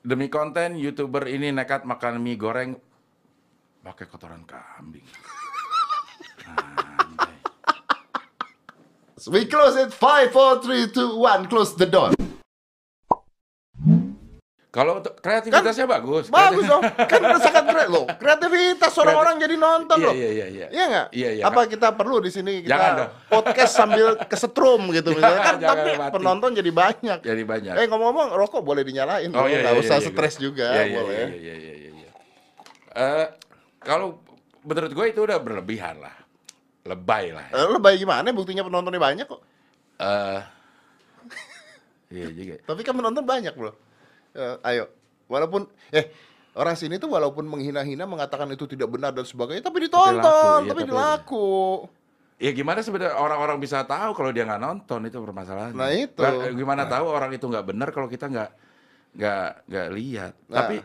[0.00, 2.72] Demi konten, youtuber ini nekat makan mie goreng
[3.84, 5.04] pakai kotoran kambing.
[9.28, 9.92] We close it.
[9.92, 11.44] Five, four, three, two, one.
[11.46, 12.16] Close the door.
[14.70, 16.30] Kalau untuk kreativitasnya bagus.
[16.30, 16.78] Bagus dong.
[16.86, 18.06] Kan udah sangat keren loh.
[18.22, 20.14] Kreativitas orang-orang jadi nonton Iya, loh.
[20.14, 20.66] iya, iya, iya.
[20.70, 21.06] Iya nggak?
[21.10, 21.42] Iya, iya.
[21.42, 23.10] Apa kita perlu di sini kita Jangan dong.
[23.34, 26.12] podcast sambil kesetrum gitu misalnya kan Jangan tapi mati.
[26.14, 27.18] penonton jadi banyak.
[27.18, 27.74] Jadi banyak.
[27.74, 30.40] Eh ngomong-ngomong rokok boleh dinyalain Oh loh, iya, iya, usah iya, stres iya.
[30.40, 31.18] juga Iya, iya, boleh.
[31.18, 32.10] Iya, iya, iya, iya, iya.
[32.92, 33.26] Eh,
[33.82, 34.22] kalau
[34.62, 36.14] menurut gue itu udah berlebihan lah.
[36.86, 37.50] Lebay lah.
[37.50, 38.30] Eh, lebay gimana?
[38.30, 39.42] Buktinya penontonnya banyak kok.
[39.98, 40.40] Eh,
[42.10, 42.54] iya juga.
[42.64, 43.74] Tapi kan penonton banyak bro.
[44.30, 44.86] Eh, ayo,
[45.26, 46.14] walaupun eh
[46.54, 50.70] orang sini tuh walaupun menghina-hina mengatakan itu tidak benar dan sebagainya, tapi ditonton, laku, iya,
[50.70, 51.50] tapi, tapi- dilaku.
[52.40, 55.76] Ya gimana sebenarnya orang-orang bisa tahu kalau dia nggak nonton itu permasalahan.
[55.76, 56.24] Nah, itu.
[56.56, 58.50] Gimana tahu orang itu nggak benar kalau kita nggak
[59.12, 60.32] nggak nggak lihat.
[60.48, 60.64] Nah.
[60.64, 60.80] Tapi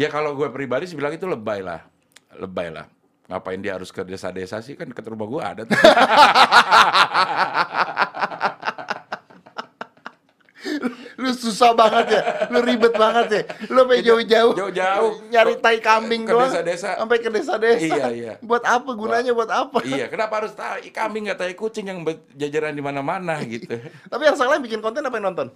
[0.00, 1.84] ya kalau gue pribadi sih bilang itu lebay lah,
[2.32, 2.88] lebay lah.
[3.28, 5.76] Ngapain dia harus ke desa-desa sih kan ke rumah gue ada tuh.
[11.20, 12.20] Lu susah banget ya,
[12.52, 13.42] lu ribet banget ya.
[13.66, 15.12] Lu sampai jauh-jauh, Jauh-jauh.
[15.26, 17.00] nyari tai kambing Ke doang, desa-desa.
[17.00, 17.80] sampai ke desa-desa.
[17.88, 18.32] Iya, iya.
[18.44, 19.32] Buat apa gunanya?
[19.32, 19.80] Buat apa?
[19.82, 23.72] iya, kenapa harus tahu kambing nggak tahu kucing yang berjajaran di mana-mana gitu.
[24.06, 25.48] Tapi yang salah bikin konten apa yang nonton?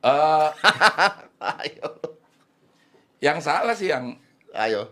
[0.00, 0.48] Eh,
[1.60, 1.88] Ayo,
[3.20, 4.16] yang salah sih yang
[4.54, 4.88] ayo.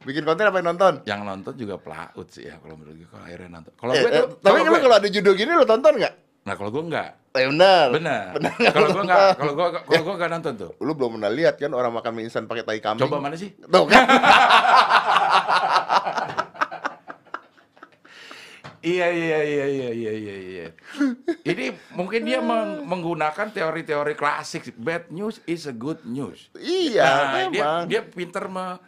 [0.00, 0.94] Bikin konten apa yang nonton?
[1.04, 3.72] yang nonton juga pelaut sih ya kalau menurut gue kalau akhirnya nonton.
[3.76, 6.14] Kalau Eh, gue eh, tapi kalau ada judul gini lu tonton nggak?
[6.50, 7.10] Nah kalau gue enggak.
[7.30, 7.94] Eh, benar.
[7.94, 8.34] Benar.
[8.74, 10.70] Kalau gue enggak, kalau gue kalau gue enggak nonton tuh.
[10.82, 13.06] Lu belum pernah lihat kan orang makan mie instan pakai tai kambing?
[13.06, 13.54] Coba mana sih?
[13.54, 14.02] Tuh kan?
[18.80, 20.66] Iya iya iya iya iya iya iya.
[21.44, 24.72] Ini mungkin dia meng- menggunakan teori-teori klasik.
[24.74, 26.48] Bad news is a good news.
[26.56, 28.80] iya, Nah, dia dia pinter me,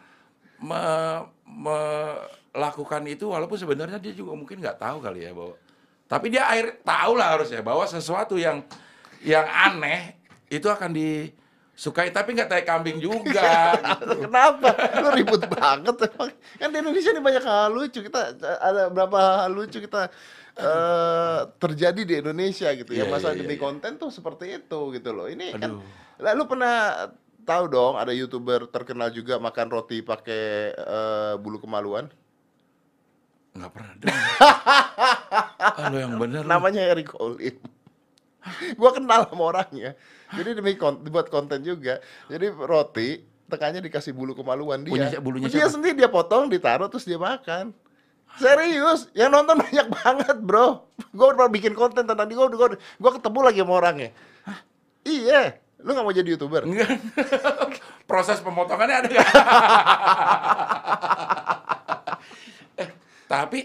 [0.59, 5.55] me- melakukan itu walaupun sebenarnya dia juga mungkin nggak tahu kali ya bahwa
[6.13, 8.61] tapi dia air tahu lah harusnya bahwa sesuatu yang
[9.25, 10.13] yang aneh
[10.45, 14.29] itu akan disukai tapi nggak tai kambing juga gitu.
[14.29, 14.77] Kenapa?
[15.01, 16.29] Lu ribut banget emang.
[16.61, 18.05] Kan di Indonesia ini banyak hal lucu.
[18.05, 20.13] Kita ada berapa hal lucu kita
[20.53, 23.09] eh, terjadi di Indonesia gitu ya.
[23.09, 23.63] Iya, Masa iya, demi iya.
[23.65, 25.25] konten tuh seperti itu gitu loh.
[25.25, 25.81] Ini kan Aduh.
[26.21, 27.09] lalu pernah
[27.41, 32.05] tahu dong ada YouTuber terkenal juga makan roti pakai eh, bulu kemaluan.
[33.53, 34.21] Nggak pernah dengar.
[35.77, 36.49] ah, lo yang bener lu.
[36.49, 37.55] Namanya Eric Olim.
[38.79, 39.93] gua kenal sama orangnya.
[40.33, 42.01] Jadi demi kon buat konten juga.
[42.27, 44.91] Jadi roti tekannya dikasih bulu kemaluan dia.
[44.91, 45.77] Punya bulunya dia siapa?
[45.77, 47.71] sendiri dia potong, ditaruh terus dia makan.
[48.41, 50.89] Serius, yang nonton banyak banget, Bro.
[51.13, 54.09] Gua udah bikin konten tentang dia, gua, gua, gua ketemu lagi sama orangnya.
[55.05, 56.65] Iya, lu nggak mau jadi youtuber?
[56.65, 56.97] Enggak.
[58.09, 59.29] Proses pemotongannya ada nggak?
[63.33, 63.59] Tapi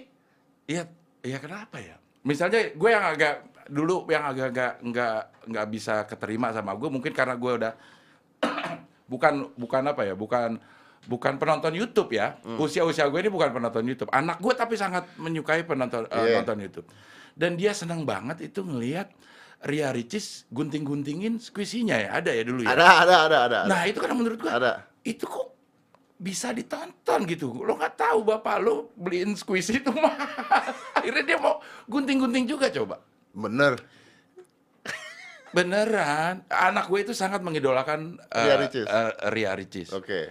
[0.65, 0.83] ya
[1.21, 1.97] ya kenapa ya?
[2.25, 3.35] Misalnya gue yang agak
[3.69, 5.19] dulu yang agak-agak nggak
[5.49, 7.73] nggak bisa keterima sama gue mungkin karena gue udah
[9.13, 10.57] bukan bukan apa ya bukan
[11.05, 15.05] bukan penonton YouTube ya usia usia gue ini bukan penonton YouTube anak gue tapi sangat
[15.17, 16.41] menyukai penonton eh, Iya.
[16.41, 16.89] nonton YouTube
[17.33, 19.13] dan dia senang banget itu ngelihat
[19.59, 23.59] Ria Ricis gunting-guntingin squishy-nya ya ada ya dulu ya Ada, ada, ada, ada.
[23.67, 24.73] Nah itu kan menurut gua Ada.
[25.03, 25.58] itu kok
[26.19, 27.63] bisa ditonton gitu.
[27.63, 30.19] Lo nggak tahu bapak lo beliin squishy itu mah.
[30.99, 32.99] Akhirnya dia mau gunting-gunting juga coba.
[33.31, 33.79] Bener.
[35.49, 38.85] Beneran, anak gue itu sangat mengidolakan eh, Ria Ricis.
[39.33, 39.89] Ria Ricis.
[39.97, 40.29] Oke.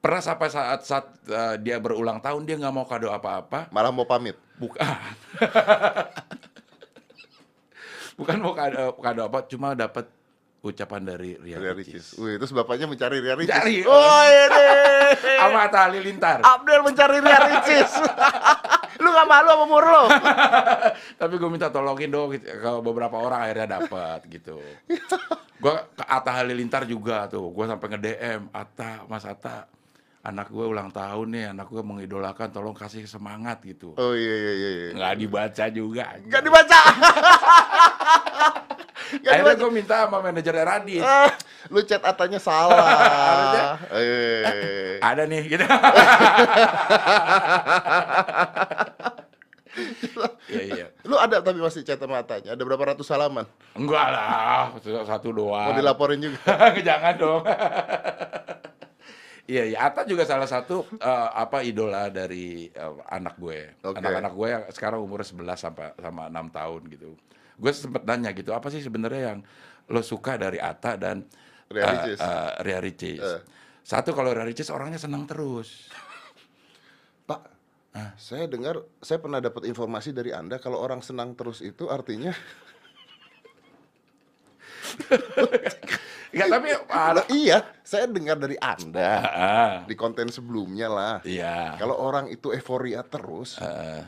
[0.00, 4.08] Pernah sampai saat saat eh, dia berulang tahun dia nggak mau kado apa-apa, Malah mau
[4.08, 4.40] pamit.
[4.56, 4.80] bukan.
[8.20, 10.08] bukan mau kado, kado apa, cuma dapat
[10.60, 12.12] ucapan dari Ria, Ria Ricis.
[12.12, 12.20] Ricis.
[12.20, 13.52] Wih, terus bapaknya mencari Ria Ricis.
[13.52, 13.76] Cari.
[13.88, 14.66] Oh, ini.
[15.40, 16.38] Sama Atta Halilintar.
[16.44, 17.90] Abdel mencari Ria Ricis.
[19.00, 20.04] lu gak malu sama umur lo?
[21.20, 22.52] Tapi gue minta tolongin dong gitu.
[22.52, 24.60] ke beberapa orang akhirnya dapat gitu.
[25.56, 27.48] Gue ke Atta Halilintar juga tuh.
[27.48, 29.64] Gue sampai nge DM Atta, Mas Atta,
[30.20, 33.96] anak gue ulang tahun nih, anak gue mengidolakan, tolong kasih semangat gitu.
[33.96, 34.68] Oh iya iya iya.
[34.68, 34.88] iya.
[34.92, 36.04] Nggak dibaca juga.
[36.28, 36.80] Gak dibaca.
[39.10, 41.02] Gak Akhirnya gue minta sama manajer Radit.
[41.02, 41.34] Ah,
[41.66, 42.78] lu chat atanya salah.
[42.78, 43.66] Harusnya.
[43.98, 45.02] eh.
[45.02, 45.64] Ada nih gitu.
[50.50, 50.86] Iya iya.
[51.06, 52.58] Lu ada tapi masih chat sama atanya.
[52.58, 53.46] Ada berapa ratus halaman?
[53.78, 54.74] Enggak lah,
[55.06, 55.70] satu doang.
[55.70, 56.42] Mau dilaporin juga.
[56.90, 57.42] Jangan dong.
[59.46, 59.78] Iya, iya.
[59.82, 63.78] Atta juga salah satu eh, apa idola dari eh, anak gue.
[63.82, 67.10] Anak-anak gue yang sekarang umur 11 sampai sama 6 tahun gitu.
[67.60, 69.40] Gue sempet nanya gitu, apa sih sebenarnya yang
[69.86, 71.28] lo suka dari Atta dan
[71.68, 72.18] Ria eh, Ricis.
[72.18, 73.20] eh, Ria Ricis.
[73.20, 73.40] Eh.
[73.82, 75.92] Satu kalau Ria Ricis orangnya senang terus.
[77.28, 77.40] Pak,
[78.16, 82.30] saya dengar, saya pernah dapat informasi dari Anda kalau orang senang terus itu artinya
[86.30, 91.14] Enggak, tapi ada Lah, iya, saya dengar dari Anda Ah, di konten sebelumnya lah.
[91.22, 91.74] iya.
[91.76, 94.02] Kalau orang itu euforia terus, Eh,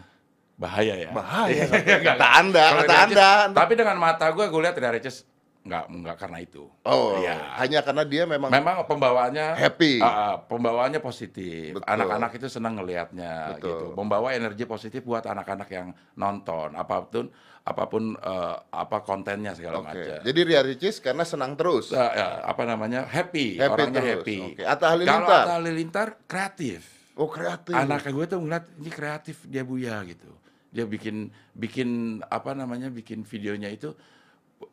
[0.54, 1.10] bahaya ya.
[1.10, 1.64] bahaya.
[1.66, 3.30] Iya, enggak, kata Anda, Kalau kata Ricis- Anda.
[3.56, 5.16] Tapi dengan mata gue, gue lihat Ria Ricis
[5.62, 6.66] enggak enggak karena itu.
[6.82, 7.38] Oh, Iya.
[7.56, 10.02] hanya karena dia memang Memang pembawaannya Happy.
[10.02, 11.78] Ah, pembawaannya positif.
[11.78, 13.62] Anak-anak itu senang ngelihatnya Betul.
[13.62, 13.86] gitu.
[13.94, 17.30] Membawa energi positif buat anak-anak yang nonton apa pun
[17.62, 19.94] apa pun eh, apa kontennya segala Oke.
[19.94, 20.18] macam.
[20.20, 21.94] Jadi Ria Ricis karena senang terus.
[21.94, 23.06] Eh, ya, apa namanya?
[23.06, 24.10] Happy, Happy orangnya terus.
[24.18, 24.38] happy.
[24.50, 24.62] Oke.
[24.62, 25.42] Atta Kalau Halilintar?
[25.46, 26.80] Atta Halilintar kreatif.
[27.14, 27.70] Oh, kreatif.
[27.70, 30.41] Anak gue tuh ngeliat ini kreatif dia buya gitu.
[30.72, 31.88] Dia bikin bikin
[32.26, 32.88] apa namanya?
[32.88, 33.92] bikin videonya itu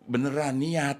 [0.07, 0.97] beneran niat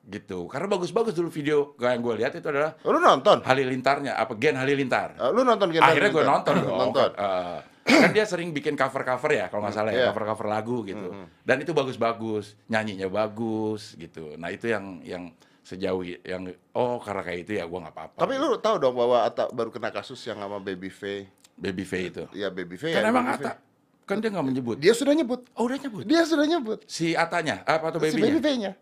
[0.00, 0.48] gitu.
[0.48, 3.42] Karena bagus-bagus dulu video yang gue lihat itu adalah Oh, lu nonton?
[3.42, 5.18] Halilintarnya apa Gen Halilintar.
[5.18, 6.78] Eh, lu nonton Gen Akhirnya gue nonton dong.
[6.88, 7.10] nonton.
[7.12, 7.58] Eh,
[7.90, 10.00] kan dia sering bikin cover-cover ya kalau nggak salah Iya.
[10.00, 11.08] ya, cover-cover lagu gitu.
[11.42, 14.38] Dan itu bagus-bagus, nyanyinya bagus gitu.
[14.38, 18.18] Nah, itu yang yang sejauh yang oh karena kayak itu ya gua nggak apa-apa.
[18.18, 21.28] Tapi lu tahu dong bahwa Atta baru kena kasus yang sama Baby Faye.
[21.54, 22.24] Baby Faye itu.
[22.32, 22.94] Iya, Baby Faye.
[22.94, 23.69] Kan ya, emang Baby Ata Faye.
[24.10, 24.76] Kan dia nggak menyebut.
[24.82, 25.46] Dia sudah nyebut.
[25.54, 26.02] Oh, udah nyebut.
[26.02, 26.82] Dia sudah nyebut.
[26.90, 28.42] Si Atanya apa atau Si Baby babynya?
[28.42, 28.72] Faye-nya.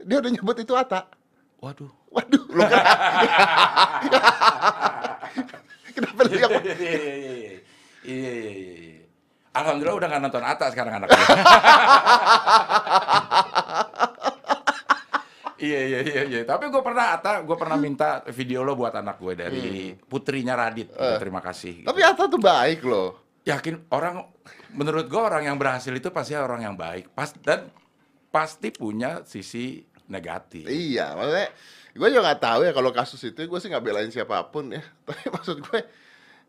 [0.00, 1.12] Dia udah nyebut itu Atta.
[1.60, 1.92] Waduh.
[2.08, 2.82] Waduh, lu kan.
[5.92, 7.56] Kenapa lu yang Iya iya iya.
[8.02, 9.04] Iya iya iya.
[9.52, 11.20] Alhamdulillah udah nggak nonton Ata sekarang anaknya.
[15.62, 16.40] Iya iya iya iya.
[16.42, 20.90] Tapi gue pernah Ata, gue pernah minta video lo buat anak gue dari putrinya Radit.
[20.90, 21.86] Terima kasih.
[21.86, 23.14] Tapi Atta tuh baik loh.
[23.42, 24.22] Yakin orang,
[24.70, 27.10] menurut gue orang yang berhasil itu pasti orang yang baik.
[27.10, 27.66] Pas dan
[28.30, 30.66] pasti punya sisi negatif.
[30.66, 31.48] Iya, maksudnya
[31.92, 34.82] gue juga nggak tahu ya kalau kasus itu gue sih nggak belain siapa pun ya.
[35.06, 35.80] Tapi maksud gue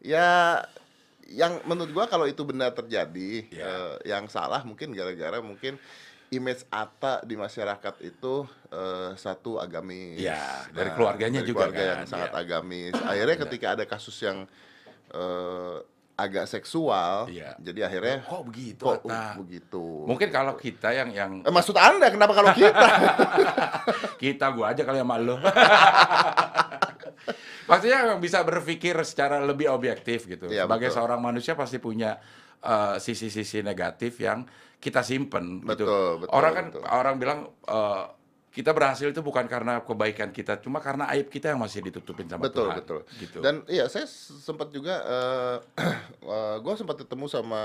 [0.04, 0.60] ya
[1.28, 3.64] yang menurut gue kalau itu benar terjadi Iya.
[3.64, 5.80] eh, yang salah mungkin gara-gara mungkin
[6.34, 10.20] image Atta di masyarakat itu eh, satu agamis.
[10.20, 12.42] Iya, dari keluarganya dari juga keluarga yang kan, sangat iya.
[12.42, 12.94] agamis.
[13.00, 14.38] Akhirnya ketika ada kasus yang
[15.14, 15.78] eh,
[16.14, 17.58] agak seksual, Iya.
[17.58, 19.34] jadi akhirnya Kok begitu, kok Atta?
[19.36, 20.06] begitu.
[20.06, 22.88] Mungkin kalau kita yang yang Eh, maksud anda kenapa kalau kita?
[24.22, 25.42] kita gua aja kali sama lo.
[27.64, 30.52] Maksudnya yang bisa berpikir secara lebih objektif gitu.
[30.52, 30.98] Iya, Sebagai betul.
[31.00, 32.20] seorang manusia pasti punya
[32.60, 34.44] eh, sisi-sisi negatif yang
[34.78, 35.88] kita simpen gitu.
[35.88, 36.82] Betul, betul, orang kan betul.
[36.86, 38.04] orang bilang eh,
[38.54, 42.46] kita berhasil itu bukan karena kebaikan kita, cuma karena aib kita yang masih ditutupin sama
[42.46, 42.78] betul Tuhan.
[42.78, 43.38] betul Gitu.
[43.42, 45.58] dan iya saya sempat juga eh
[46.64, 47.62] gue sempat ketemu sama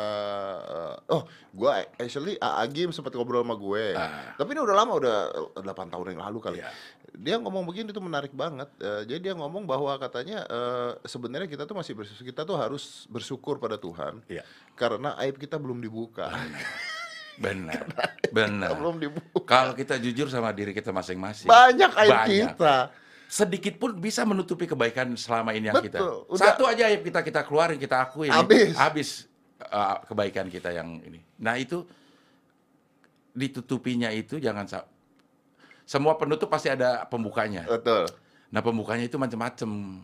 [0.59, 4.33] eh, oh gue actually AA Gim sempat ngobrol sama gue Ah.
[4.35, 5.17] tapi ini udah lama udah
[5.61, 6.73] 8 tahun yang lalu kali Iya.
[7.11, 11.65] dia ngomong begini itu menarik banget Eh, jadi dia ngomong bahwa katanya eh, sebenarnya kita
[11.65, 14.41] tuh masih bersyukur kita tuh harus bersyukur pada Tuhan Iya.
[14.73, 16.33] karena aib kita belum dibuka
[17.39, 17.83] Benar.
[18.29, 18.71] Kita Benar.
[18.77, 21.49] belum dibuka Kalau kita jujur sama diri kita masing-masing.
[21.49, 22.29] banyak aib Banyak.
[22.53, 22.75] kita
[23.29, 25.97] sedikit pun bisa menutupi kebaikan selama ini yang kita.
[26.01, 26.41] Betul, udah.
[26.41, 28.29] Satu aja aib kita kita keluarin, kita akuin.
[28.29, 28.77] Habis.
[28.77, 29.09] Habis
[29.65, 31.21] uh, kebaikan kita yang ini.
[31.41, 31.89] Nah, itu
[33.33, 34.67] ditutupinya itu jangan
[35.89, 37.65] semua penutup pasti ada pembukanya.
[37.65, 38.05] betul
[38.49, 40.01] Nah, pembukanya itu macam-macam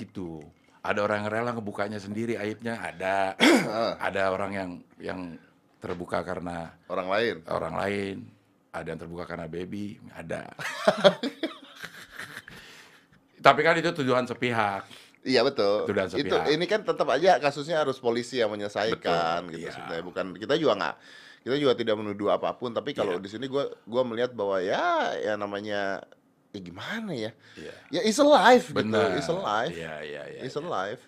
[0.00, 0.40] gitu.
[0.80, 3.36] Ada orang yang rela ngebukanya sendiri aibnya, ada
[4.08, 5.20] ada orang yang yang
[5.80, 8.16] terbuka karena orang lain orang lain,
[8.70, 10.44] ada yang terbuka karena baby, ada.
[13.40, 14.84] Tapi kan itu tujuan sepihak.
[15.20, 15.84] Iya betul.
[15.88, 16.44] Itu dan Itu sepihak.
[16.52, 19.72] ini kan tetap aja kasusnya harus polisi yang menyelesaikan Betul, gitu iya.
[19.72, 20.04] sebenarnya.
[20.04, 20.96] Bukan kita juga nggak
[21.40, 22.72] kita juga tidak menuduh apa pun.
[22.72, 23.24] Tapi kalau Iya.
[23.24, 26.04] di sini gua gua melihat bahwa ya ya namanya
[26.52, 27.32] ya gimana ya?
[27.56, 27.72] Iya.
[27.88, 29.16] Ya is a life Benar.
[29.16, 29.24] gitu.
[29.24, 29.72] Is a life.
[29.72, 30.40] Iya, iya, iya.
[30.44, 31.00] Is a life.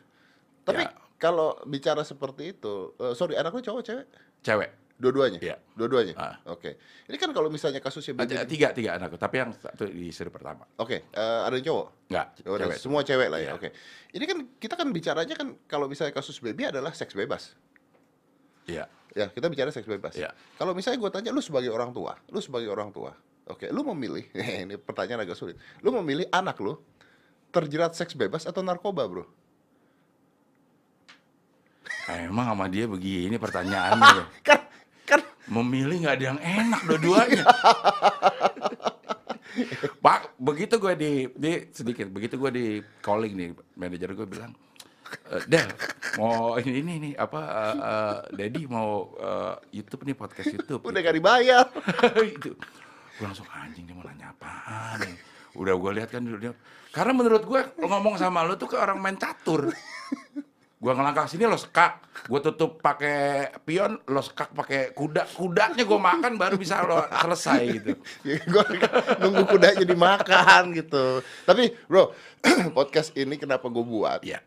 [0.65, 0.93] Tapi Ya.
[1.17, 4.09] kalau bicara seperti itu, eh, sorry anak lu cowok cewek?
[4.43, 4.71] Cewek.
[5.03, 5.43] Dua-duanya?
[5.43, 5.57] Iya.
[5.75, 6.15] Dua-duanya?
[6.15, 6.39] Ah.
[6.47, 6.79] Oke.
[7.11, 10.63] Ini kan kalau misalnya kasusnya Ada tiga, tiga anakku, tapi yang satu di seri pertama.
[10.79, 11.87] Oke, eh, ada yang cowok?
[12.07, 12.79] Enggak, Oh, cewek.
[12.79, 13.51] semua cewek lah ya.
[13.51, 13.53] Iya.
[13.59, 13.69] Oke.
[14.15, 17.59] Ini kan kita kan bicaranya kan kalau misalnya kasus baby adalah seks bebas.
[18.71, 18.87] Iya.
[19.13, 20.15] Ya, kita bicara seks bebas.
[20.15, 20.31] Iya.
[20.55, 23.11] Kalau misalnya gue tanya, lu sebagai orang tua, lu sebagai orang tua,
[23.51, 24.25] oke, lu memilih,
[24.71, 26.79] ini pertanyaan agak sulit, lu memilih anak lu
[27.51, 29.27] terjerat seks bebas atau narkoba, bro?
[32.11, 34.25] Ah, Emang sama dia begini pertanyaannya ya.
[34.43, 34.61] Kan,
[35.07, 37.45] kan, Memilih nggak ada yang enak dua-duanya.
[40.01, 42.67] Pak, begitu gue di, di sedikit, begitu gue di
[43.05, 44.57] calling nih, manajer gue bilang,
[45.29, 45.69] "Eh, Del,
[46.17, 50.81] mau ini ini nih apa, eh, eh, Daddy mau eh, YouTube nih podcast YouTube.
[50.89, 51.65] udah gak dibayar.
[52.33, 52.57] itu
[53.13, 55.15] gue langsung anjing dia mau nanya apaan nih
[55.53, 56.57] Udah gue lihat kan dia.
[56.97, 59.69] Karena menurut gue ngomong sama lu tuh kayak orang main catur.
[60.83, 65.95] Gua ngelangkah sini lo sekak, gue tutup pakai pion, lo sekak pakai kuda, kudanya gue
[65.95, 67.95] makan baru bisa lo selesai gitu.
[68.27, 68.67] Ya, gua
[69.17, 71.23] nunggu kudanya dimakan gitu.
[71.47, 72.11] Tapi bro,
[72.77, 74.27] podcast ini kenapa gue buat?
[74.27, 74.43] Iya,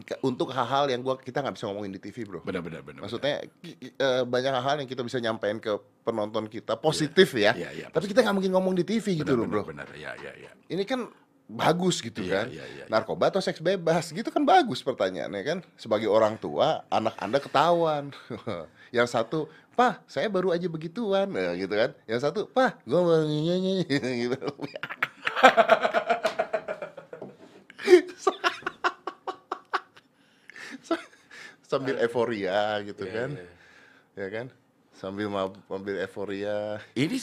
[0.00, 2.38] Ke- Untuk hal-hal yang gua kita nggak bisa ngomongin di TV bro.
[2.40, 3.02] benar-benar benar.
[3.02, 7.50] Maksudnya eh, banyak hal yang kita bisa nyampein ke penonton kita positif ya.
[7.50, 9.66] Iya, iya, Tapi kita nggak mungkin ngomong di TV gitu loh bro.
[9.66, 10.54] Benar, ya, ya, ya.
[10.70, 11.10] Ini kan
[11.50, 12.44] bagus gitu Iya, kan.
[12.48, 12.84] iya, iya, iya.
[12.86, 15.58] Narkoba atau seks bebas gitu kan bagus pertanyaannya kan.
[15.74, 18.08] Sebagai orang tua, anak Anda ketahuan.
[18.96, 21.90] yang satu, "Pak, saya baru aja begituan." Nah, gitu kan.
[22.06, 23.82] Yang satu, "Pak, gua baru nyanyi."
[24.22, 24.38] gitu.
[31.70, 33.30] Sambil euforia gitu Iya, kan.
[33.38, 33.46] iya.
[34.18, 34.46] Ya kan?
[34.92, 36.82] Sambil mab- ambil euforia.
[36.92, 37.16] Ini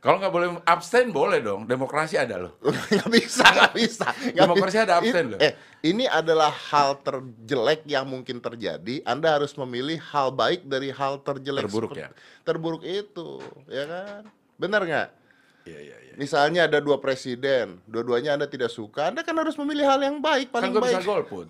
[0.00, 1.64] kalau nggak boleh abstain boleh dong.
[1.64, 2.56] Demokrasi ada loh.
[2.92, 4.06] nggak bisa, nggak bisa.
[4.32, 4.84] Nggak Demokrasi bisa.
[4.84, 5.38] ada absen Ini- loh.
[5.38, 5.52] Eh,
[5.82, 9.04] ini adalah hal terjelek yang mungkin terjadi.
[9.04, 11.68] Anda harus memilih hal baik dari hal terjelek.
[11.68, 12.42] Terburuk seperti- ya?
[12.42, 13.28] Terburuk itu,
[13.66, 14.22] ya kan?
[14.56, 15.08] Benar nggak?
[15.68, 16.12] Iya, iya, iya.
[16.16, 20.48] Misalnya ada dua presiden, dua-duanya Anda tidak suka, Anda kan harus memilih hal yang baik,
[20.48, 21.06] Kan paling gue bisa baik.
[21.06, 21.46] golput.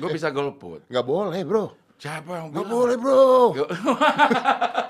[0.00, 0.80] gue bisa golput.
[0.88, 1.76] Nggak boleh, bro.
[1.96, 2.66] Siapa yang bilang?
[2.66, 3.52] boleh, bro.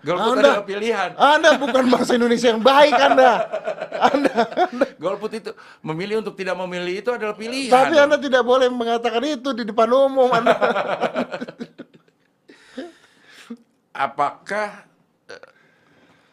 [0.00, 1.10] Golput anda, adalah pilihan.
[1.12, 3.32] Anda bukan bangsa Indonesia yang baik, Anda.
[4.00, 4.32] Anda,
[4.96, 5.52] Golput itu
[5.84, 7.68] memilih untuk tidak memilih itu adalah pilihan.
[7.68, 10.56] tapi Anda tidak boleh mengatakan itu di depan umum, Anda.
[13.92, 14.88] Apakah
[15.28, 15.46] eh,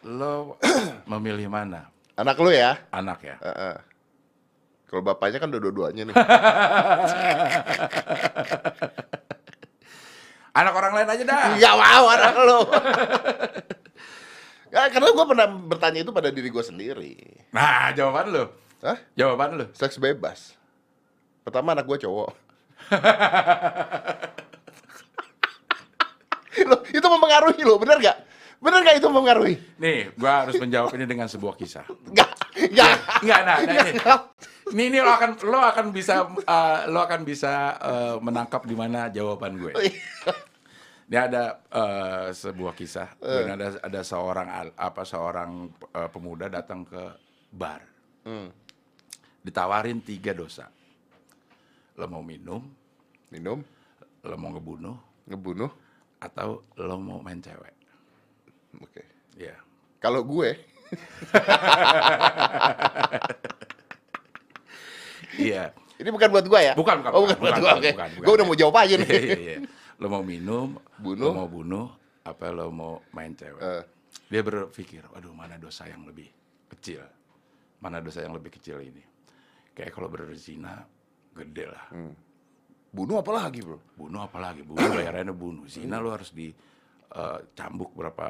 [0.07, 0.55] lo
[1.11, 1.91] memilih mana?
[2.15, 2.79] Anak lu ya?
[2.87, 3.35] Anak ya.
[3.43, 3.75] Heeh.
[4.87, 6.15] Kalau bapaknya kan dua-duanya nih.
[10.57, 11.53] Anak orang lain aja dah.
[11.53, 12.33] Nggak mau anak.
[14.73, 17.13] Ya, karena gue pernah bertanya itu pada diri gue sendiri.
[17.53, 18.57] Nah, jawaban lo.
[18.81, 18.97] Hah?
[19.13, 19.69] Jawaban lo.
[19.77, 20.57] Seks bebas.
[21.45, 22.33] Pertama anak gue cowok.
[26.67, 28.17] Loh, itu mempengaruhi lo, bener gak?
[28.57, 29.55] Bener gak itu mempengaruhi?
[29.77, 31.85] Nih, gua harus menjawab ini dengan sebuah kisah.
[32.09, 32.97] Enggak, enggak.
[33.21, 33.93] Enggak, nah, nah ini.
[34.67, 39.07] Ini, ini lo akan lo akan bisa eh, lo akan bisa eh, menangkap di mana
[39.13, 39.71] jawaban gue.
[41.07, 43.07] Ini ada eh, sebuah kisah.
[43.17, 47.03] Dan ada ada seorang apa seorang eh, pemuda datang ke
[47.47, 47.79] bar.
[48.27, 48.51] Hmm.
[49.39, 50.67] Ditawarin tiga dosa.
[51.95, 52.61] Lo mau minum,
[53.27, 53.59] Minum,
[54.21, 54.95] lo mau ngebunuh,
[55.25, 55.71] ngebunuh.
[56.17, 57.73] atau lo mau main cewek.
[58.81, 59.05] Oke.
[59.37, 59.53] Ya.
[59.97, 60.53] Kalau gue,
[65.37, 65.73] Iya.
[65.97, 66.73] ini bukan buat gue ya?
[66.73, 67.71] Bukan, bukan, Oh, bukan, bukan, buat bukan, gue.
[67.77, 67.91] Oke.
[67.93, 68.25] bukan, bukan.
[68.25, 69.07] Gue udah mau jawab aja nih.
[69.07, 69.57] Iya, iya, iya.
[69.97, 71.25] Lo mau minum, Bunuh.
[71.25, 71.87] lo mau bunuh,
[72.21, 73.61] apa lo mau main cewek.
[73.61, 73.83] Eh.
[74.29, 76.29] Dia berpikir, waduh mana dosa yang lebih
[76.69, 77.01] kecil.
[77.81, 79.01] Mana dosa yang lebih kecil ini.
[79.73, 80.85] Kayak kalau berzina,
[81.33, 81.85] gede lah.
[81.89, 82.13] Hmm.
[82.93, 83.77] Bunuh apa lagi bro?
[83.97, 85.65] Bunuh apalagi, bunuh bayarannya bunuh.
[85.69, 86.49] Zina lo harus di
[87.13, 88.25] eh, cambuk berapa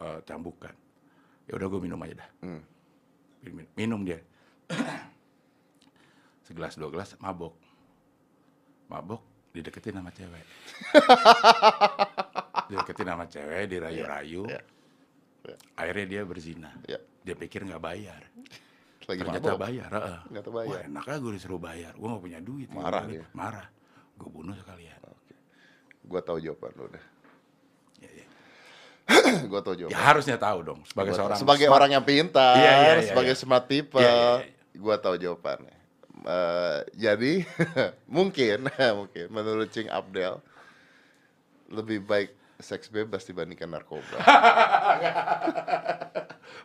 [0.00, 0.74] eh, cambukan.
[1.48, 2.30] Ya udah gue minum aja dah.
[2.44, 2.62] Hmm.
[3.44, 4.20] Minum, minum dia.
[6.48, 7.56] Segelas dua gelas mabok.
[8.88, 10.44] Mabok dideketin sama cewek.
[12.70, 14.42] dideketin sama cewek, dirayu-rayu.
[14.46, 14.60] Iya.
[15.42, 15.56] Iya.
[15.74, 16.70] Akhirnya dia berzina.
[16.84, 18.22] Ya, Dia pikir nggak bayar.
[19.02, 19.60] lagi Ternyata mabok.
[19.60, 19.90] bayar.
[19.90, 20.18] heeh.
[20.24, 20.70] Ternyata bayar.
[20.70, 21.92] Wah enak aja gue disuruh bayar.
[21.92, 22.68] Gue gak punya duit.
[22.70, 23.24] Marah dia.
[23.32, 23.66] Marah.
[24.14, 25.00] Gue bunuh sekalian.
[26.00, 27.04] Gue tahu jawaban lo deh.
[28.00, 28.26] Ya, ya.
[29.44, 29.98] gue tahu Ya jawaban.
[29.98, 30.80] harusnya tahu dong.
[30.86, 33.42] Sebagai Gua seorang sebagai smart- orang yang pintar, Iya, iya, iya, sebagai iya.
[33.42, 34.78] smart people, Iya, iya, iya.
[34.78, 35.76] gue tahu jawabannya.
[36.20, 37.32] Eh, jadi
[38.16, 40.40] mungkin mungkin menurut Cing Abdel
[41.72, 44.20] lebih baik seks bebas dibandingkan narkoba.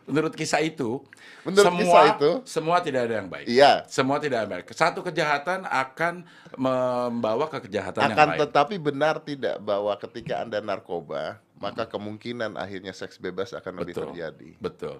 [0.06, 1.02] Menurut kisah itu,
[1.42, 3.46] Menurut semua kisah itu, semua tidak ada yang baik.
[3.50, 3.72] Iya.
[3.90, 4.66] Semua tidak ada yang baik.
[4.74, 6.22] Satu kejahatan akan
[6.54, 8.38] membawa ke kejahatan yang Akan lain.
[8.46, 14.04] tetapi benar tidak bahwa ketika anda narkoba, maka kemungkinan akhirnya seks bebas akan lebih Betul.
[14.14, 14.50] terjadi.
[14.62, 14.96] Betul.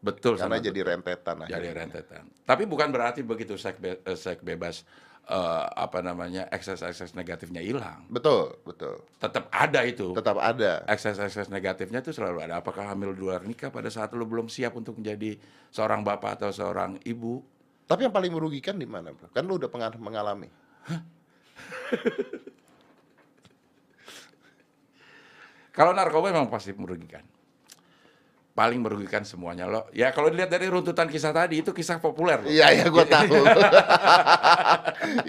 [0.00, 0.90] Betul Karena jadi betul.
[0.96, 1.72] rentetan jadi akhirnya.
[1.84, 2.24] rentetan.
[2.48, 4.88] Tapi bukan berarti begitu seks, be- eh, seks bebas
[5.28, 8.08] eh, apa namanya ekses-ekses negatifnya hilang.
[8.08, 9.04] Betul, betul.
[9.20, 10.16] Tetap ada itu.
[10.16, 10.80] Tetap ada.
[10.88, 12.64] Ekses-ekses negatifnya itu selalu ada.
[12.64, 15.36] Apakah hamil di luar nikah pada saat lo belum siap untuk menjadi
[15.68, 17.44] seorang bapak atau seorang ibu?
[17.84, 19.28] Tapi yang paling merugikan di mana, bro?
[19.36, 19.68] Kan lu udah
[20.00, 20.48] mengalami.
[25.76, 27.22] Kalau narkoba memang pasti merugikan.
[28.60, 29.88] Paling merugikan semuanya lo.
[29.90, 32.36] Ya kalau dilihat dari runtutan kisah tadi itu kisah populer.
[32.36, 32.44] loh.
[32.44, 33.40] Iya, iya, gue tahu.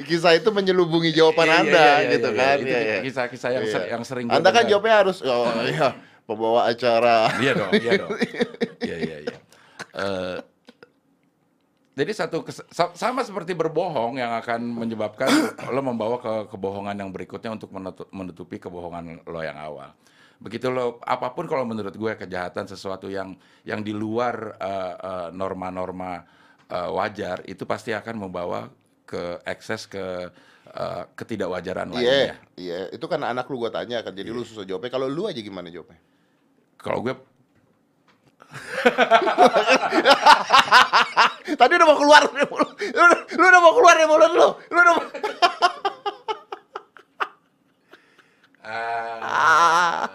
[0.03, 2.35] Kisah itu menyelubungi jawaban Iya, iya, Anda, iya, iya, gitu iya.
[2.37, 2.57] kan.
[2.59, 2.97] Iya, iya.
[3.01, 3.71] kisah-kisah yang, Iya.
[3.71, 4.69] ser- yang sering Anda kan dengar.
[4.69, 5.87] jawabnya harus, oh iya,
[6.21, 7.17] pembawa acara.
[7.39, 8.11] Iya dong, iya dong.
[8.81, 9.37] Iya, iya, iya.
[9.93, 10.37] Eh,
[11.93, 12.41] jadi satu
[12.91, 15.29] sama seperti berbohong yang akan menyebabkan
[15.69, 19.93] lo membawa ke kebohongan yang berikutnya untuk menutu- menutupi kebohongan lo yang awal.
[20.41, 25.29] Begitu lo apa pun kalau menurut gue kejahatan sesuatu yang yang di luar eh, eh,
[25.31, 26.25] norma-norma
[26.65, 28.65] eh, wajar itu pasti akan membawa
[29.05, 30.33] ke ekses ke
[30.65, 32.35] eh, ketidakwajaran Iya, lainnya.
[32.57, 32.79] iya.
[32.89, 34.89] Itu kan anak lu gua tanya kan, jadi lu susah jawabnya.
[34.89, 36.01] Kalau lu aja gimana jawabnya?
[36.81, 37.13] Kalau gue
[41.55, 42.67] Tadi udah mau keluar dari mulut.
[42.75, 44.47] Lu, udah- lu udah mau keluar dari mulut lu.
[44.67, 45.05] Lu udah mau...
[48.63, 50.05] Ah.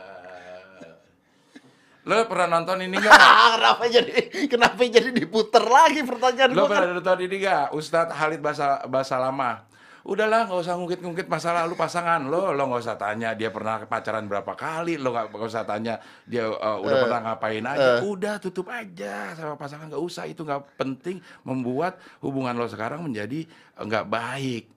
[2.06, 3.10] Lo pernah nonton ini nggak?
[3.12, 4.14] Ah, kenapa jadi
[4.46, 6.78] kenapa jadi diputer lagi pertanyaan Lo kan?
[6.78, 7.66] pernah nonton ini nggak?
[7.72, 9.66] Ustadz Halid Basa, Basa Lama.
[10.06, 12.54] Udahlah, nggak usah ngungkit-ngungkit masalah lu pasangan lo.
[12.54, 14.94] Lo nggak usah tanya dia pernah pacaran berapa kali.
[14.96, 17.98] Lo nggak usah tanya dia uh, udah Eh, pernah ngapain aja.
[17.98, 18.06] eh.
[18.06, 20.24] Udah tutup aja sama pasangan nggak usah.
[20.24, 24.70] Itu nggak penting membuat hubungan lo sekarang menjadi nggak baik.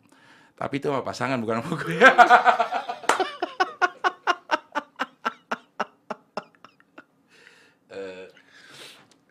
[0.57, 1.97] Tapi itu sama pasangan bukan sama gue.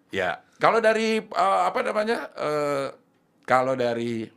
[0.09, 2.33] Ya, kalau dari eh, apa namanya?
[2.33, 2.87] eh,
[3.45, 4.29] kalau dari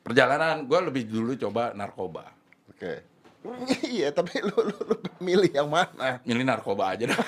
[0.00, 2.24] perjalanan, gue lebih dulu coba narkoba.
[2.72, 3.04] Oke.
[3.86, 6.18] Iya, tapi lu, lu, lu milih yang mana?
[6.26, 7.14] Milih narkoba aja dah.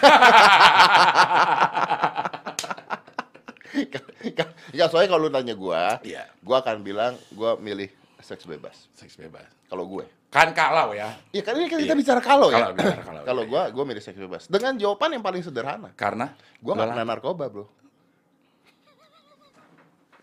[4.75, 6.27] ya soalnya kalau lu tanya gua, Iya.
[6.43, 7.87] gua akan bilang gua milih
[8.19, 8.91] seks bebas.
[8.93, 9.47] Seks bebas.
[9.67, 10.05] Kalau gue.
[10.29, 11.09] Kan kalau ya.
[11.33, 11.97] Iya kan ini kita Iya.
[11.97, 12.69] bicara kalau ya.
[12.69, 14.43] Kalau, bicara kalau, Kalau iya, gua gua milih seks bebas.
[14.47, 15.89] Dengan jawaban yang paling sederhana.
[15.97, 17.65] Karena Gua nggak lo pernah narkoba, Bro.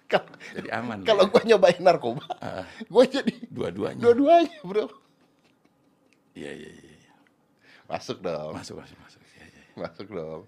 [0.06, 1.02] Kalau- jadi aman.
[1.02, 2.66] Kalau gua nyobain narkoba, Heeh.
[2.86, 4.02] gua jadi dua-duanya.
[4.02, 4.86] dua-duanya, Bro.
[6.38, 6.94] Iya, iya, iya.
[7.02, 7.14] iya.
[7.90, 8.54] Masuk dong.
[8.54, 9.22] Masuk, masuk, masuk.
[9.34, 9.64] Iya, iya.
[9.74, 10.42] Masuk dong.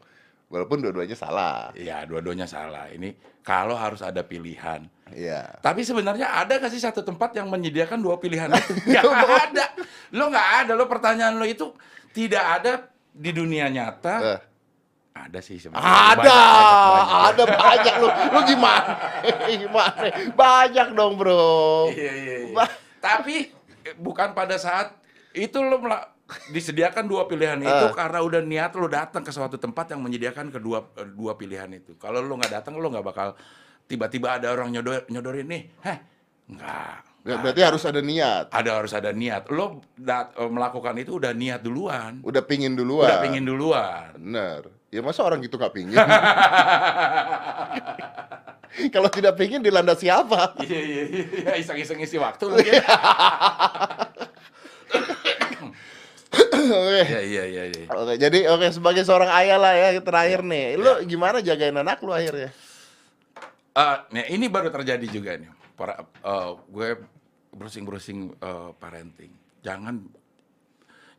[0.48, 1.76] Walaupun dua-duanya salah.
[1.76, 2.88] Iya, dua-duanya salah.
[2.88, 3.12] Ini
[3.44, 4.88] kalau harus ada pilihan.
[5.12, 5.60] Iya.
[5.60, 8.72] Tapi sebenarnya ada nggak sih satu tempat yang menyediakan dua pilihan itu?
[8.92, 9.04] Nggak
[9.52, 9.66] ada.
[10.16, 10.72] Lo nggak ada.
[10.72, 11.76] Lo pertanyaan lo itu
[12.12, 12.72] tidak ada
[13.12, 14.16] di dunia nyata.
[14.24, 14.42] Eh.
[15.18, 15.84] Ada sih sebenarnya.
[15.84, 17.26] Ada, Banyak, banyak, banyak.
[17.26, 18.08] ada banyak lu.
[18.08, 18.94] Lu gimana?
[19.52, 20.02] gimana?
[20.32, 21.90] Banyak dong, Bro.
[21.92, 22.54] Iya, iya, iya.
[22.54, 23.50] Ba- Tapi
[23.98, 24.94] bukan pada saat
[25.34, 25.82] itu lo
[26.48, 27.94] disediakan dua pilihan itu Eh.
[27.94, 31.96] karena udah niat lo datang ke suatu tempat yang menyediakan kedua eh, dua pilihan itu.
[31.96, 33.32] Kalau lo nggak datang lo nggak bakal
[33.84, 35.64] tiba-tiba ada orang nyodor nyodorin nih.
[35.82, 35.98] Heh,
[36.50, 36.98] nggak.
[37.24, 38.48] Ber- Berarti harus ada niat.
[38.50, 39.48] Ada harus ada niat.
[39.48, 42.20] Lo dat- eh, melakukan itu udah niat duluan.
[42.22, 43.08] Udah pingin duluan.
[43.08, 44.16] Udah pingin duluan.
[44.16, 44.68] Bener.
[44.88, 46.00] Ya masa orang gitu gak pingin?
[48.88, 50.56] Kalau tidak pingin dilanda siapa?
[50.64, 52.80] Iya iya iya iseng-iseng isi waktu lo ya.
[56.68, 57.04] Oke.
[57.28, 57.84] Iya iya iya
[58.18, 58.20] iya.
[58.20, 60.82] Oke, jadi oke sebagai seorang ayah lah ya terakhir nih.
[60.82, 62.50] Lu gimana jagain anak lu akhirnya?
[63.78, 65.54] Eh, nah ini baru terjadi juga nih.
[65.78, 66.88] Para, eh, gue
[67.54, 69.30] browsing-browsing eh, parenting.
[69.62, 70.02] Jangan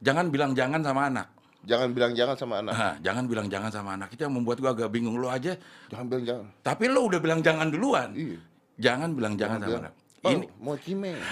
[0.02, 1.28] jangan bilang jangan sama anak.
[1.62, 2.72] Jangan bilang jangan sama anak.
[2.74, 4.08] Nah, jangan bilang jangan sama anak.
[4.14, 5.14] Itu yang membuat gue agak bingung.
[5.18, 5.54] Lo aja,
[5.90, 6.46] Jangan bilang jangan.
[6.66, 8.11] tapi lo udah bilang jangan duluan.
[8.14, 8.38] Iya.
[8.78, 9.94] Jangan bilang jangan, sama bilang, anak.
[10.26, 11.12] Oh, Ini mau cime.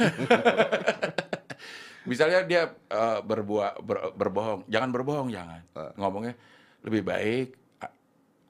[2.06, 5.60] misalnya dia eh, berbuat ber- berbohong, jangan berbohong, jangan.
[5.72, 5.90] Ah.
[5.94, 6.34] Ngomongnya
[6.80, 7.92] lebih baik eh,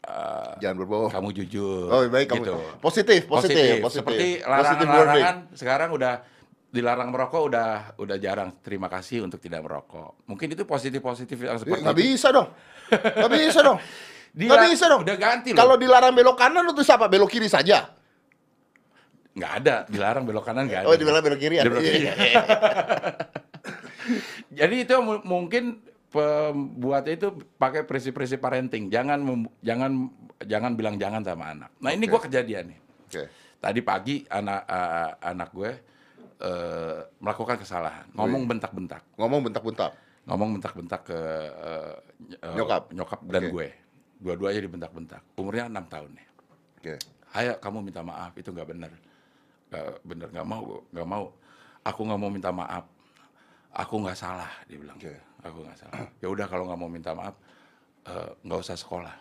[0.02, 1.10] eh, jangan berbohong.
[1.10, 1.88] kamu jujur.
[1.88, 2.38] Oh, baik kamu.
[2.38, 2.54] gitu.
[2.78, 4.04] Positif, positif, positif.
[4.04, 6.14] Seperti larangan-larangan sekarang udah
[6.66, 8.52] dilarang merokok udah udah jarang.
[8.60, 10.20] Terima kasih untuk tidak merokok.
[10.26, 12.04] Mungkin itu positif-positif yang Eh, seperti Nggak itu.
[12.06, 12.48] bisa dong.
[12.92, 13.78] Nggak bisa dong.
[14.30, 15.00] Dila- Nggak bisa dong.
[15.00, 15.58] Udah ganti loh.
[15.58, 17.08] Kalau dilarang belok kanan tuh siapa?
[17.08, 17.96] Belok kiri saja.
[19.36, 20.88] nggak ada, dilarang belok kanan nggak ada.
[20.88, 21.64] Oh, dilarang belok kiri ya?
[21.64, 22.08] Belok kiri.
[24.58, 28.88] Jadi itu mu- mungkin pembuatnya itu pakai prinsip-prinsip parenting.
[28.88, 29.22] Jangan
[29.60, 30.10] jangan
[30.44, 31.70] jangan bilang jangan sama anak.
[31.80, 32.12] Nah, ini Oke.
[32.12, 32.78] gua kejadian nih.
[33.08, 33.22] Oke.
[33.56, 35.70] Tadi pagi anak uh, anak gue
[36.44, 39.02] uh, melakukan kesalahan, ngomong bentak-bentak.
[39.16, 39.92] Ngomong bentak-bentak.
[40.26, 41.20] ngomong bentak-bentak ke
[41.54, 41.94] uh,
[42.42, 42.90] uh, Nyokap?
[42.90, 43.50] nyokap dan Oke.
[43.54, 43.68] gue
[44.18, 46.26] dua-duanya dibentak-bentak umurnya enam tahun nih
[46.82, 46.94] Oke.
[47.38, 48.90] ayo kamu minta maaf itu nggak benar
[49.70, 51.24] nggak benar nggak mau nggak mau
[51.84, 52.84] aku nggak mau minta maaf
[53.76, 55.12] aku nggak salah dia bilang Oke.
[55.40, 57.36] aku nggak salah ya udah kalau nggak mau minta maaf
[58.04, 59.14] eh, nggak usah sekolah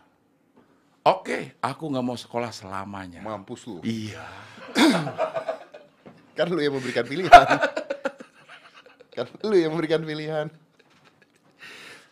[1.03, 3.77] oke aku nggak mau sekolah selamanya Mampus lu.
[3.81, 4.23] iya
[6.35, 7.31] Kan lu yang memberikan pilihan.
[9.15, 10.51] kan lu yang memberikan pilihan.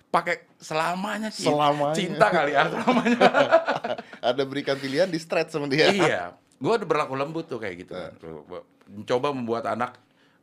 [0.08, 1.96] pakai selamanya cinta, Selamanya.
[1.98, 3.20] cinta kali ya selamanya
[4.32, 5.92] Ada berikan pilihan di stretch sama dia.
[5.92, 6.22] iya,
[6.56, 7.92] gue udah berlaku lembut tuh kayak gitu.
[7.92, 8.16] kan.
[9.04, 10.00] Coba membuat anak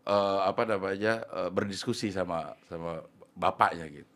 [0.06, 3.04] eh, apa namanya eh, berdiskusi sama sama
[3.36, 4.14] bapaknya gitu.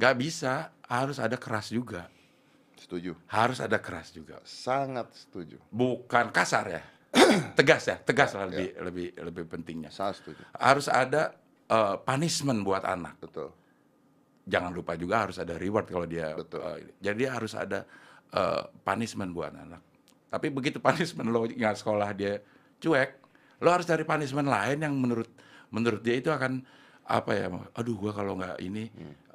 [0.00, 2.08] Gak bisa, harus ada keras juga.
[2.80, 3.12] Setuju.
[3.28, 4.40] harus ada keras juga.
[4.42, 5.60] Sangat setuju.
[5.68, 6.82] Bukan kasar ya.
[7.58, 9.92] tegas ya, tegas lah lebih lebih lebih pentingnya.
[9.92, 10.42] Sangat setuju.
[10.56, 11.36] Harus ada
[11.68, 13.20] eh, punishment buat anak.
[13.20, 13.52] Betul.
[14.48, 16.64] Jangan lupa juga harus ada reward kalau dia Betul.
[16.64, 17.84] eh, jadi harus ada
[18.32, 19.82] eh, punishment buat anak.
[20.32, 22.40] Tapi begitu punishment lo nggak sekolah dia
[22.80, 23.10] cuek,
[23.60, 25.28] lo harus cari punishment lain yang menurut
[25.70, 26.64] menurut dia itu akan
[27.04, 27.46] apa ya?
[27.76, 28.88] Aduh, gua kalau nggak ini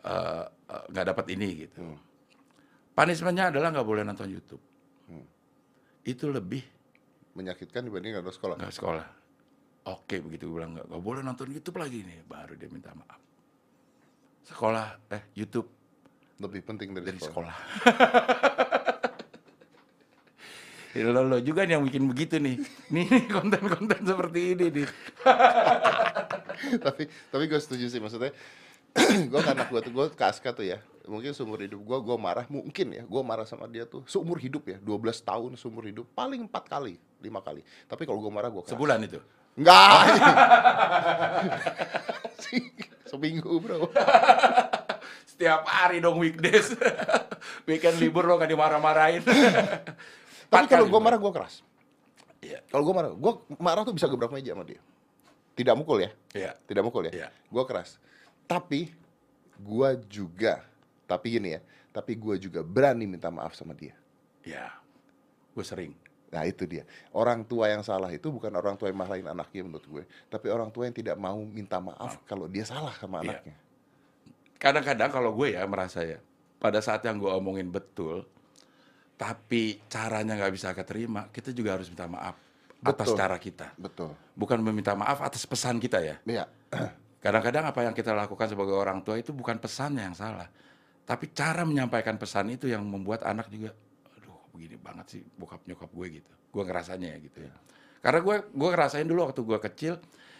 [0.06, 1.82] eh, eh, nggak dapat ini gitu.
[2.92, 4.64] Punishmentnya adalah nggak boleh nonton YouTube.
[6.06, 6.62] Itu lebih
[7.36, 8.56] Menyakitkan dibanding nggak sekolah.
[8.56, 9.06] nggak sekolah.
[9.86, 13.20] Oke begitu gue bilang nggak nggak boleh nonton YouTube lagi nih, baru dia minta maaf.
[14.46, 15.68] Sekolah eh YouTube
[16.36, 17.56] Lebih penting dari, dari sekolah.
[17.56, 18.64] sekolah.
[20.96, 22.56] Ya, lo, lo juga nih yang bikin begitu nih.
[22.88, 24.88] Nih konten-konten seperti ini nih.
[26.86, 28.32] tapi tapi gue setuju sih maksudnya
[29.28, 32.48] gue anak gue tuh gue ke Aska tuh ya mungkin seumur hidup gue gue marah
[32.48, 36.48] mungkin ya gue marah sama dia tuh seumur hidup ya 12 tahun seumur hidup paling
[36.48, 37.60] empat kali lima kali
[37.92, 39.20] tapi kalau gue marah gue Sebulan itu.
[39.60, 40.00] enggak
[43.12, 43.92] seminggu bro
[45.36, 46.72] Setiap hari dong weekdays.
[47.68, 49.20] Weekend libur lo kan dimarah-marahin.
[50.48, 51.04] Tapi kalau kali gue gua.
[51.04, 51.56] marah gue keras
[52.40, 52.60] Iya.
[52.70, 54.82] kalau gue marah gue marah tuh bisa gebrak meja sama dia
[55.56, 56.52] tidak mukul ya Iya.
[56.66, 57.28] tidak mukul ya Iya.
[57.32, 57.98] gue keras
[58.46, 58.94] tapi
[59.56, 60.62] gue juga
[61.06, 63.96] tapi gini ya tapi gue juga berani minta maaf sama dia
[64.46, 64.70] Iya.
[65.58, 65.90] Gue sering.
[66.30, 66.86] Nah itu dia.
[67.10, 70.04] Orang tua yang salah itu bukan orang tua yang marahin anaknya menurut gue.
[70.30, 73.42] Tapi orang tua yang tidak mau minta maaf kalau dia salah sama Iya.
[73.42, 73.56] anaknya.
[74.56, 76.18] kadang-kadang kalau gue ya merasa ya
[76.58, 78.24] pada saat yang gue omongin betul
[79.16, 82.36] tapi caranya nggak bisa keterima kita juga harus minta maaf
[82.86, 83.18] atas Betul.
[83.18, 84.12] cara kita Betul.
[84.36, 86.46] bukan meminta maaf atas pesan kita ya Iya.
[87.24, 90.46] kadang-kadang apa yang kita lakukan sebagai orang tua itu bukan pesannya yang salah
[91.06, 93.74] tapi cara menyampaikan pesan itu yang membuat anak juga
[94.20, 97.54] aduh begini banget sih bokap nyokap gue gitu gue ngerasanya ya gitu ya
[98.04, 99.94] karena gue gue ngerasain dulu waktu gue kecil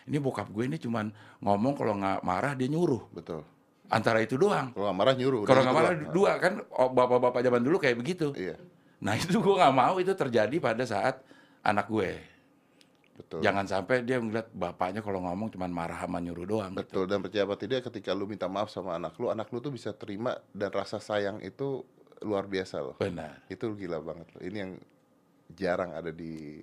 [0.06, 1.10] ini bokap gue ini cuman
[1.42, 3.42] ngomong kalau nggak marah dia nyuruh Betul.
[3.90, 5.42] Antara itu doang Kalau nggak marah nyuruh.
[5.46, 6.14] kalau gitu nggak marah doang.
[6.14, 8.34] dua kan oh, bapak-bapak zaman dulu kayak begitu.
[8.34, 8.58] Iya.
[9.02, 11.22] Nah itu gue nggak mau itu terjadi pada saat
[11.62, 12.12] anak gue.
[13.16, 13.40] Betul.
[13.40, 16.72] Jangan sampai dia ngeliat bapaknya kalau ngomong cuman marah sama nyuruh doang.
[16.76, 16.84] gitu.
[16.84, 19.72] Betul dan percaya apa tidak ketika lu minta maaf sama anak lu, anak lu tuh
[19.72, 21.88] bisa terima dan rasa sayang itu
[22.26, 22.96] luar biasa loh.
[23.00, 23.48] Benar.
[23.48, 24.42] Itu gila banget loh.
[24.44, 24.72] Ini yang
[25.56, 26.60] jarang ada di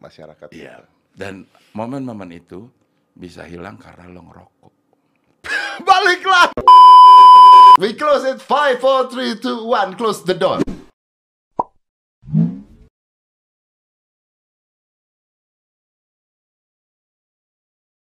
[0.00, 0.48] masyarakat.
[0.56, 0.80] Iya.
[0.80, 0.88] kita.
[1.14, 2.66] Dan momen-momen itu
[3.14, 4.73] bisa hilang karena lo ngerokok.
[5.80, 6.50] Baliklah.
[7.78, 10.60] We close it 5 4 3 2 1 close the door.